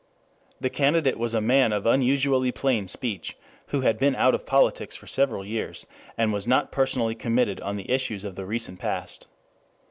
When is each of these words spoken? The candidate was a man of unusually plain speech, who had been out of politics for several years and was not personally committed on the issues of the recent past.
The 0.59 0.71
candidate 0.71 1.19
was 1.19 1.35
a 1.35 1.41
man 1.41 1.71
of 1.71 1.85
unusually 1.85 2.51
plain 2.51 2.87
speech, 2.87 3.37
who 3.67 3.81
had 3.81 3.99
been 3.99 4.15
out 4.15 4.33
of 4.33 4.47
politics 4.47 4.95
for 4.95 5.05
several 5.05 5.45
years 5.45 5.85
and 6.17 6.33
was 6.33 6.47
not 6.47 6.71
personally 6.71 7.13
committed 7.13 7.61
on 7.61 7.75
the 7.77 7.91
issues 7.91 8.23
of 8.23 8.33
the 8.33 8.47
recent 8.47 8.79
past. 8.79 9.27